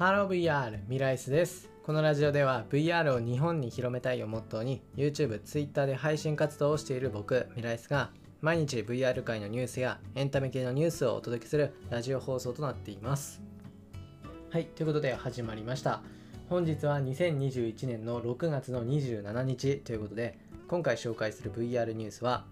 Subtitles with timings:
[0.00, 1.68] ハロー VR ミライスです。
[1.82, 8.08] このラジオでは VR を日本に広めたいをモットーに YouTube、Twitter で配信活動をしている僕ミライスが
[8.40, 13.42] 毎日 VR 界のニュースやエンタメ系のニュースをお届けするラジオ放送となっています。
[14.50, 16.00] はいということで始まりました。
[16.48, 22.46] 本日は2021年の6月の27日ということで今回紹介する VR ニュースは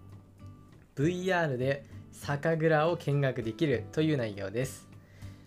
[0.96, 4.87] VR で酒蔵を見学できるという内容です。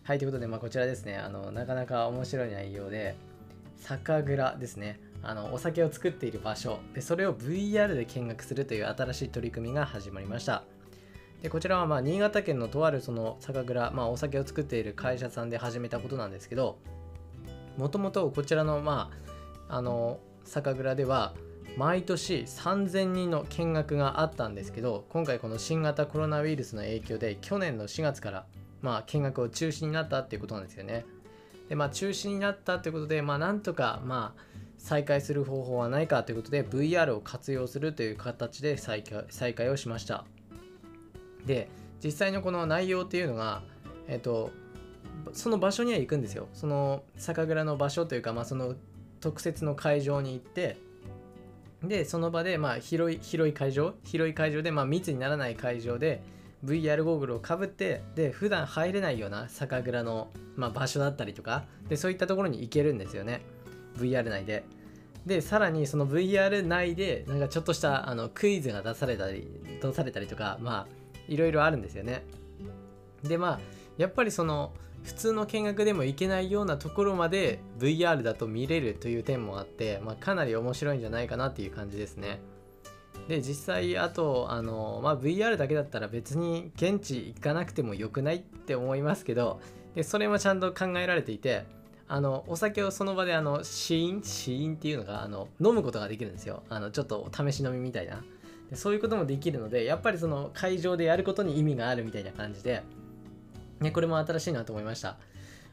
[0.03, 3.15] はい、ということで、まあ、こちらですね、あの、なかなか面白い内容で、
[3.77, 10.63] 酒蔵ですね、あの、お酒を作っている場所、で、それを VR で見学するという新しい取り組みが始まりました。
[11.43, 16.79] で、こちらは、まあ、新潟県のとあるその酒蔵、まあ、お酒を作っている会社さんで始めたことなんですけど、
[17.77, 19.11] もともとこちらの、ま
[19.67, 21.35] あ、あの、酒蔵では、
[21.77, 28.45] 毎年3000人の見学があったんですけど今回この新型コロナウイルスの影響で去年の4月から
[28.81, 31.05] まあ、見学を中止になったっていうことなんですよね。
[31.69, 34.41] で、まあ、中止になったということで、まあ、なんとか、まあ、
[34.77, 40.25] 再開する方法はないかということで、VR を活用するという形で再開再開をしました。
[41.45, 41.69] で、
[42.03, 43.61] 実際のこの内容っていうのが、
[44.07, 44.51] えっと、
[45.33, 46.47] その場所には行くんですよ。
[46.53, 48.75] その酒蔵の場所というか、まあ、その
[49.19, 50.77] 特設の会場に行って、
[51.83, 56.21] で、その場で、まあ、広い、広い会場、広い会場で、まあ、密にならない会場で、
[56.63, 63.41] VR ゴーグルをかぶってで普段入れないような酒蔵の、まあ、場所だったりとかでそういったところに行けるんですよね。
[63.97, 64.63] VR 内で。
[65.25, 69.47] でさらにその VR 内でなんかちょっとしたあのクイズが出されたり
[69.81, 72.23] 出されたりとかまあいろいろあるんですよね。
[73.23, 73.59] でまあ
[73.97, 74.73] やっぱりその
[75.03, 82.39] 普通の見学でも行けないようなところまで VR だと見れるという点もあって、まあ、かなり面白いんじゃないかなっていう感じですね。
[83.27, 89.61] で実際あとあの、まあ、VR だけだったら別に現地行かなくてもよくないって思いますけど
[89.95, 91.65] でそれもちゃんと考えられていて
[92.07, 94.21] あのお酒をその場であの試飲？
[94.21, 96.61] 試飲っていうのがあの飲むことができるんですよ。
[96.67, 98.21] あのちょっと試し飲みみたいな。
[98.69, 102.83] でそういうこともできるのでやっぱりその会場でやることに意味があるみたいな感じで、
[103.79, 105.15] ね、これも新しいなと思いました。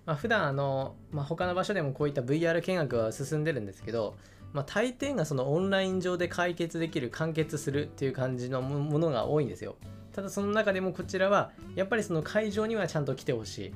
[0.06, 4.16] まあ、普段あの、まあ、他の場所でもこういった VR 見学は進んでるんですけど
[4.58, 9.76] まあ、大抵がそのオンライン上で解決できる完結するっていう感じのものが多いんですよ。
[10.12, 13.74] ただその中でもこちらはやっぱりその会場にはちゃんと来てほしい。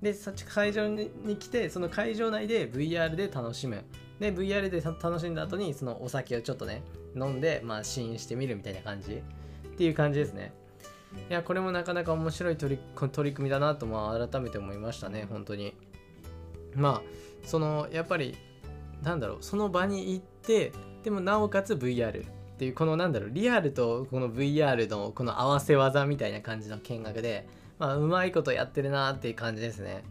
[0.00, 0.14] で
[0.46, 3.82] 会場に来てその会場内で VR で楽しむ。
[4.20, 6.84] で VR で楽しんだ後にそのお酒をちょっとね
[7.16, 9.14] 飲んでまあ試飲してみるみたいな感じ。
[9.14, 10.52] っていう感じですね。
[11.28, 15.74] いやこれもなかなか面白い取り取り組みだなとまあ改めて思いましたね本当に。
[16.76, 17.02] まあ
[17.44, 18.36] そのやっぱり
[19.02, 20.72] なんだろうその場に行って
[21.02, 30.04] でもなおかつ VR っていうこのなんだろうリアルとこの VR のこの合わせ技みたいな感じの見学でまあうまいことやってるなっていう感じですね。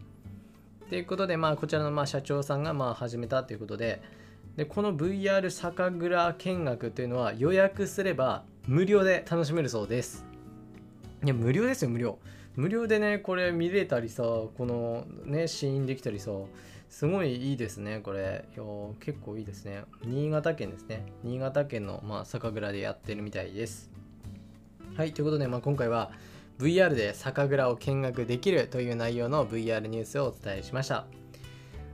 [0.88, 4.02] ということでまあこちらのまあ社長さんがまあ始めたということで
[4.56, 10.26] でこの VR 酒蔵見学っていうのは予約すれば無料で楽しめるそうです。
[11.24, 12.18] いや無料ですよ無料。
[12.56, 16.32] 無料でねこれ見れたりさこのね試飲できたりさ
[16.90, 18.44] すごいいいですね、これ。
[18.54, 18.64] いや
[18.98, 19.84] 結構いいですね。
[20.04, 21.06] 新潟県ですね。
[21.22, 23.90] 新潟県の、まあ、酒蔵でやってるみたいです。
[24.96, 26.10] はい、ということで、まあ、今回は
[26.58, 31.06] VR で酒蔵を見学できるという内容の VR ニュースをお伝えしました。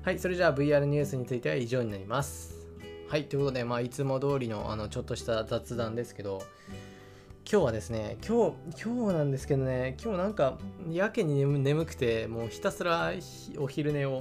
[0.02, 2.56] はい、それじゃあ VR ニュースについては以上になります。
[3.08, 6.42] はい、ということで、まあ、いつも通りのあのちょっとした雑談ですけど、
[7.48, 10.58] 今日はですね、今日、今日なんですけどね、今日なんか、
[10.90, 13.12] やけに眠くて、もうひたすら
[13.56, 14.20] お昼寝を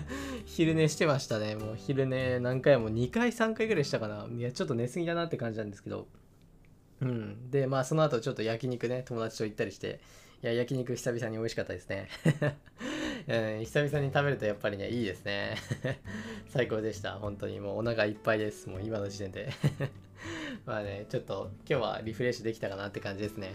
[0.44, 1.56] 昼寝してましたね。
[1.56, 4.28] もう昼寝何回も2回、3回ぐらいしたかな。
[4.30, 6.06] いや、ちょっと寝すぎだなって感じなんですけど。
[7.00, 7.50] うん。
[7.50, 10.00] で、まあ、その後ちょっと焼肉ね、友達と行ったりして、
[10.42, 12.08] いや、焼肉久々に美味しかったですね。
[13.26, 15.56] うん、久々に食べるとやっぱりね、いいですね。
[16.52, 17.12] 最高でした。
[17.12, 18.68] 本当にもうお腹いっぱいです。
[18.68, 19.48] もう今の時点で。
[20.64, 23.52] まあね、ちょっと今日はリフレッシュできたかなって感じですね。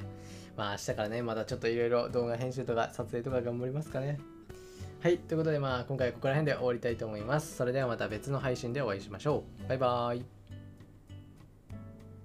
[0.55, 4.19] まあ明日からね、またちょっといろいろ動画編集とか撮影とか頑張りますかね。
[5.01, 7.55] はい、ということでまあ今回はここら辺で終わりたいと思います。
[7.55, 9.67] それではまた別の配信でお会いしましょう。
[9.67, 10.40] バイバーイ。